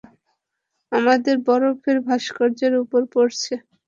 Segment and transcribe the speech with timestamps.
[0.91, 3.43] আমাদের বরফের ভাস্কর্যের উপর পড়েছ।